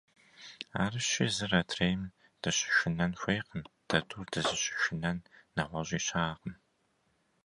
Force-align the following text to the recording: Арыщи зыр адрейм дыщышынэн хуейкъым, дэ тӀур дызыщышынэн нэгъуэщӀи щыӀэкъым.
Арыщи 0.83 1.27
зыр 1.35 1.51
адрейм 1.61 2.01
дыщышынэн 2.41 3.11
хуейкъым, 3.19 3.63
дэ 3.87 3.97
тӀур 4.07 4.27
дызыщышынэн 4.33 5.17
нэгъуэщӀи 5.55 5.99
щыӀэкъым. 6.05 6.55